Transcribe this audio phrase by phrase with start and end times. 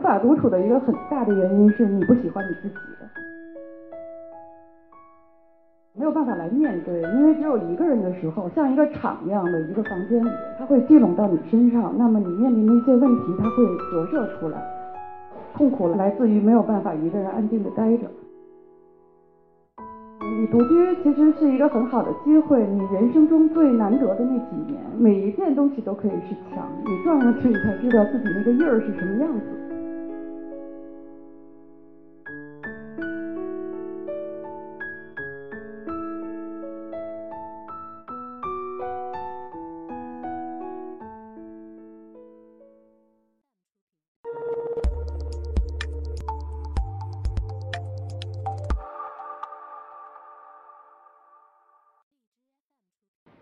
[0.00, 3.06] 无法独处的一个很大的原因是你不喜欢你自己的，
[5.92, 14.56] 没有办法来面对，因为只有一个人的时候，像一个场一样的一个房间里，它会聚拢到你身上，那么你面临的一些问题，它会折射出来，
[15.52, 18.06] 痛苦来自于没有办法一个人安静的待着。
[20.22, 29.44] 你独居其实是一个很好的机会，你人生中最难得的那几年，每一件东西都可以是墙，你撞上去你才知道自己那个印儿是什么样子。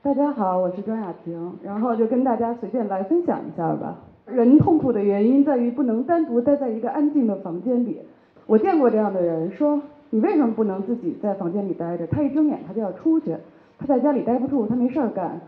[0.09, 3.95] 大家好，我是庄雅婷，然后就跟大家随便来分享一下吧。
[4.25, 7.99] 人痛苦的原因在于不能单独待在一个安静的房间里。
[8.47, 9.79] 我见过这样的人，说
[10.09, 12.07] 你为什么不能自己在房间里待着？
[12.07, 13.37] 他一睁眼他就要出去，
[13.79, 15.39] 他在家里待不住，他没事儿干，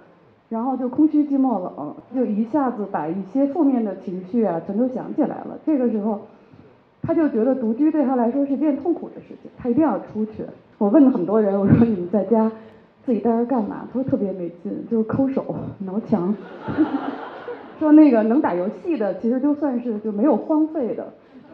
[0.51, 5.59] 然后就空虚寂寞冷，就一下子把一些负面的情绪啊全都想起来了。
[5.65, 6.21] 这个时候，
[7.01, 10.45] 他就觉得独居对他来说是件痛苦的事情，他一定要出去。
[10.77, 12.53] 我问了很多人，我说你们在家。
[13.05, 13.89] 自己待着干嘛？
[13.93, 15.45] 他说特别没劲，就是抠手、
[15.79, 16.35] 挠墙。
[17.79, 21.07] 说那个能打游戏的，其实就算是就没有荒废的。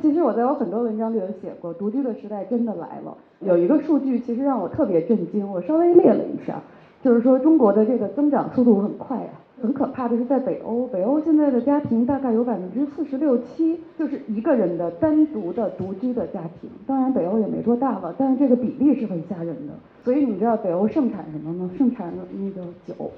[0.03, 3.17] 其实我在我很多文章里有写过，独居的时代真的来了。
[3.41, 6.61] 有一个数据其实让我特别震惊，我稍微列了一下，
[7.03, 9.31] 就是说中国的这个增长速度很快啊。
[9.61, 16.69] 很可怕的是，在北欧，北欧现在的家庭大概有百分之四十六七就是一个人的单独的独居的家庭。
[16.87, 19.73] 当然，北欧也没多大了，但是这个比例是很吓人的。
[20.05, 21.71] 所以你知道北欧盛产什么吗？
[21.77, 23.11] 盛产那个酒，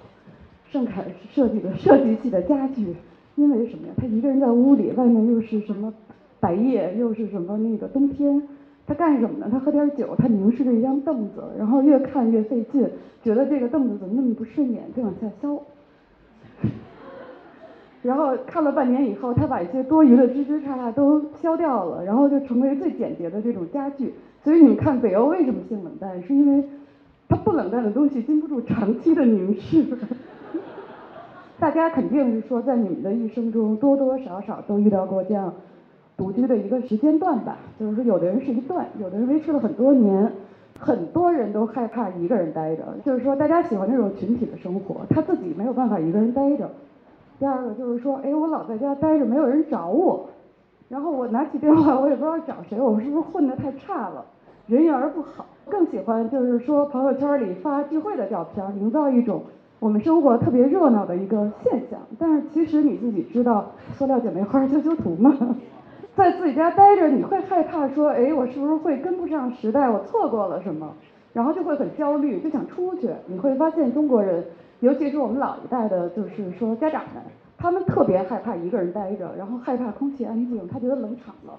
[0.71, 2.95] 盛产设计的设计系的家具。
[3.35, 3.95] 因为什么呀？
[3.97, 5.93] 他一个人在屋里，外面又是什么
[6.41, 8.43] 白夜，又是什么那个冬天，
[8.87, 9.49] 他干什么呢？
[9.51, 12.89] 他喝点酒，他凝视着一张凳子，然后越看越费劲，
[13.23, 15.61] 觉得这个凳子怎么那么不顺眼，就往下削。
[18.03, 24.15] 然后看了半年以后，他把一些多余的枝枝杈杈都削掉了，然后就成为最简洁的这种家具。
[24.45, 26.65] 所以你看北欧为什么性冷淡，是因为
[27.29, 29.85] 它不冷淡的东西经不住长期的凝视。
[31.59, 35.53] 大家肯定是说，在你们的一生中多多少少都遇到过这样
[36.17, 37.59] 独居的一个时间段吧。
[37.81, 40.31] 就是说，有的人是一段，有的人维持了很多年。
[40.81, 46.71] 很多人都害怕一个人待着，就是说大家喜欢那种群体的生活，他自己没有办法一个人待着。
[47.39, 50.29] 第二个就是说，哎，我老在家待着，没有人找我，
[50.89, 54.25] 然后我拿起电话，我也不知道找谁，我是不是混得太差了，
[54.67, 55.47] 人缘不好。
[55.69, 59.43] 更喜欢就是说朋友圈里发聚会的照片，营造一种
[59.79, 62.01] 我们生活特别热闹的一个现象。
[62.19, 65.33] 但是其实你自己知道，塑料姐妹花修修图吗？
[66.17, 70.93] 在自己家待着，你会害怕说，哎，我是不是会跟不上时代，我错过了什么？
[71.33, 73.09] 然后就会很焦虑，就想出去。
[73.27, 74.43] 你会发现中国人，
[74.81, 77.23] 尤其是我们老一代的，就是说家长们，
[77.57, 81.55] 他们特别害怕一个人待着，然后害怕空气安静，他觉得冷场了。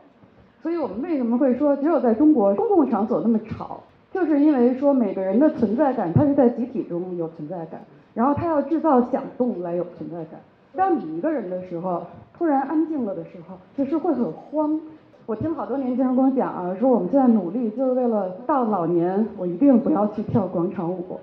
[0.62, 3.82] 所以我们为什么会说，只有在中国公共场所那么吵，
[4.12, 7.82] 就是因为说每个人的存在感，他是在集体中有存在感，
[8.14, 10.40] 然后他要制造响动来有存在感。
[10.76, 12.04] 当你一个人的时候，
[12.38, 14.80] 突然安静了的时候，就是会很慌。
[15.26, 21.20] 我听好多年轻人跟我讲啊，说我们现在努力就是为了到老年，我一定不要去跳广场舞。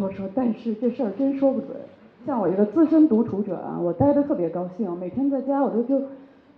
[0.00, 1.70] 我说，但是这事儿真说不准。
[2.26, 6.00] 像我一个资深独处者啊，我待的特别高兴，每天在家我都就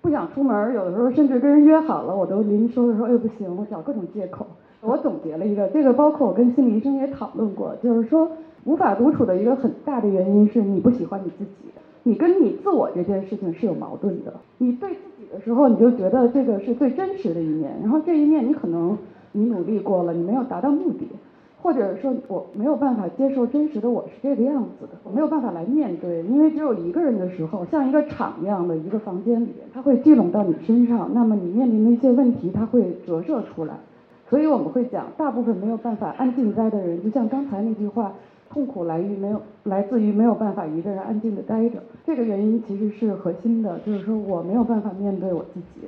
[0.00, 4.47] 不想出门，有的时候甚至跟人约好了，我都临时说的时候，哎不行，我找各种借口。
[4.81, 8.31] 我总结了一个， 这个包括我跟心理医生也讨论过，就是说
[8.65, 11.50] 无法独处的一个很大的原因是你不喜欢你自己。
[12.05, 14.32] 你跟你自我这件事情是有矛盾的。
[14.56, 18.97] 你对自己的时候，你就觉得这个是最真实的一面，然后这一面你可能
[19.32, 21.06] 你努力过了，你没有达到目的，
[21.61, 33.75] 或者说我没有办法接受真实的我是这个样子的，我没有办法来面对，因为只有一个人的时候，像一个场一样的一个房间里，它会聚拢到你身上，那么你面临的一些问题，它会折射出来。
[34.31, 38.12] 所以我们会讲，大部分没有办法安静待的人，就像刚才那句话。
[38.50, 41.82] 痛苦来于没有，来自于没有办法一个人安静的待着。
[42.06, 45.87] 这个原因其实是核心的，就是说我没有办法面对我自己。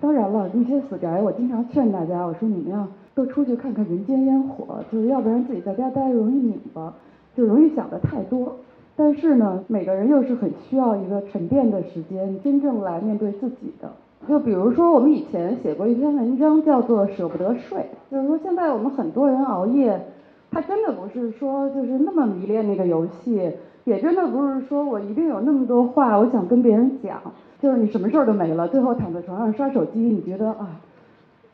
[0.00, 6.92] 当然了，那些死宅，我经常劝大家，我说你们要多出去看看人间烟火，就是要不然自己在家待容易拧巴，
[7.34, 8.56] 就容易想的太多。
[8.94, 13.90] 但是呢，每个人又是很需要一个沉淀的时间，真正来面对自己的。
[14.28, 17.78] 就比如说，我们以前写过一篇文章，叫做《舍不得睡》，
[18.10, 20.00] 就是说现在我们很多人熬夜。
[20.48, 23.50] 他真的不是说就是那么迷恋那个游戏，
[23.86, 27.22] 也真的不是说我一定有那么多话我想跟别人讲，
[27.62, 30.80] 就是你什么事儿都没了，最后躺在床上刷手机，你觉得啊，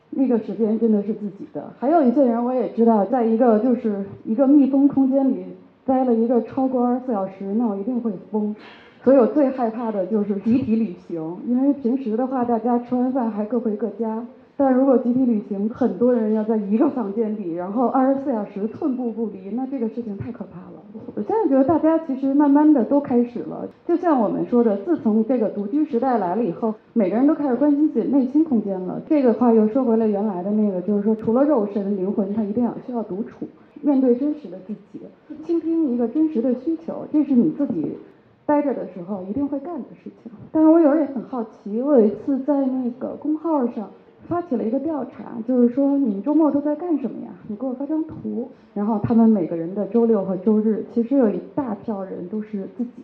[0.09, 1.71] 那个时间真的是自己的。
[1.77, 5.45] 还有一些人我也知道，在一个就是一个密封空间里
[5.85, 8.55] 待了一个超过二十四小时，那我一定会疯。
[9.03, 14.25] 所以我最害怕的就是集体旅行，因为平时的话大家吃完饭还各回各家。
[14.55, 20.83] 但如果集体旅行，很多人要在一个房间里，然后二十四小时寸步不离，那这个事情太可怕了。
[21.15, 29.01] 我现在觉得大家其实慢慢的都开始了，就像我们说的，自从这个独居时代来了以后，每个人都开始关心自己内心空间了。
[29.07, 33.47] 这个话又说回了原来的那个，就是说除了肉身，灵魂它一定要需要独处，
[33.81, 35.01] 面对真实的自己，
[35.43, 37.97] 倾听一个真实的需求，这是你自己
[38.45, 40.31] 待着的时候一定会干的事情。
[40.51, 43.89] 但是我有时候也很好奇，我有一次在那个公号上。
[44.27, 47.31] 发起了一个调查，就是说你们周末都在干什么呀？
[47.47, 48.49] 你给我发张图。
[48.73, 53.03] 然后他们每个人的周六和周日，其实有一大票人都是自己，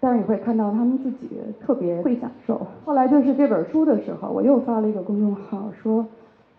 [0.00, 1.28] 但是你会看到他们自己
[1.60, 2.66] 特别会享受。
[2.84, 6.06] 后来就是这本书的时候，我又发了一个公众号，说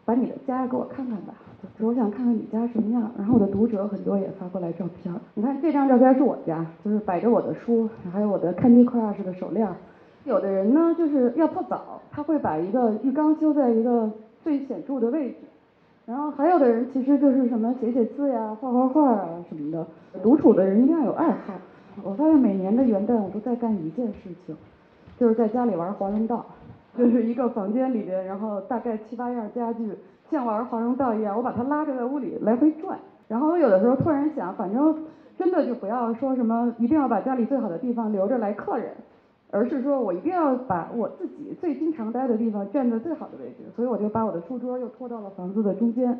[0.05, 1.33] 把你的家给我看看吧，
[1.63, 3.09] 就是我想看看你家什么样。
[3.17, 9.67] 然后我的读者很多也发过来照片，你看这张照片是我家，就是摆着我的书，还有我的 Candy Crush 的手链。
[10.25, 14.09] 有的人呢，就是要泡澡，他会把一个浴缸修在一个
[14.41, 15.37] 最显著的位置。
[16.05, 19.85] 然后还有的人其实就是什么写写字呀、画画画啊什么的。
[20.21, 21.53] 独处的人一定要有爱好。
[22.03, 24.55] 我发现每年的元旦我都在干一件事情，
[25.17, 26.45] 就是在家里玩华容道，
[26.97, 29.91] 就是一个房间里边，然后大概七八样家具，
[30.31, 32.97] 像玩华容道一样，我把它拉着在屋里来回转。
[33.27, 35.05] 然后我有的时候突然想，反正
[35.37, 38.91] 真的就不要说什么一定要把家里最好的地方留着来客人。
[39.53, 46.19] 而是说我一定要把我自己最经常待的地方站在最好的位置，所以我就把我的书桌又拖到了房子的中间，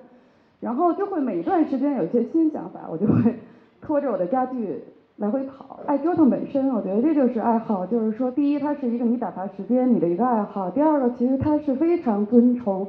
[0.60, 3.40] 然后就会每一段时间有一些新想法，我就会
[3.82, 4.84] 拖着我的家具
[5.18, 5.80] 来回跑。
[5.88, 12.88] 爱折腾本身，我觉得这就是爱好，就是说，第一，它是一个你打发时间你的一个爱好；第二个，其实它是非常遵从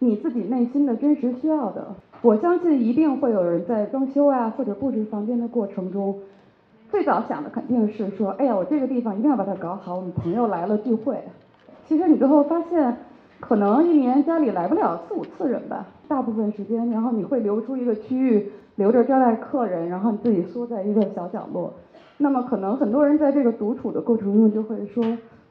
[0.00, 1.94] 你自己内心的真实需要的。
[2.20, 6.18] 我相信一定会有人在装修啊或者布置房间的过程中。
[6.94, 11.18] 最早想的肯定是说，哎呀，我这个地方一定要把它搞好，我们朋友来了聚会。
[11.88, 12.96] 其实你最后发现，
[13.40, 21.74] 可能一年家里来不了四五次人吧，大部分时间，然后你会留出一个区域，留着招待客人，然后你自己缩在一个小角落。
[22.16, 25.04] 那么可能很多人在这个独处的过程中就会说。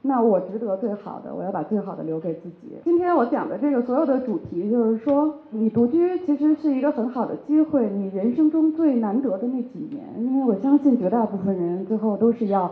[0.05, 2.77] 那我值得最好的，我要把最好的留给自己。
[2.83, 12.69] 今天我讲的这个所有的主题，就是说，你独居其实是一个很好的机会，你人生中最难得的那几年，因为我相信绝大部分人最后都是要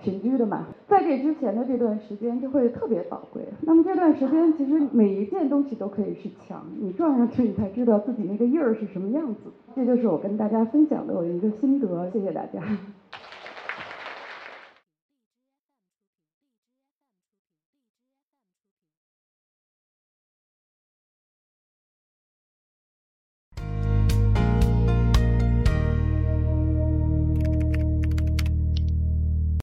[0.00, 3.44] 群居的嘛，在这之前的这段时间就会特别宝贵。
[3.60, 9.40] 那么这段时间，其实每一件东西都可以是墙，你撞上去，你才知道自己那个印儿是什么样子。
[9.76, 12.60] 这就是我跟大家分享的我的一个心得，谢谢大家。